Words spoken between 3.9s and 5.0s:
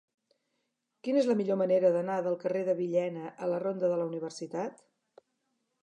de la Universitat?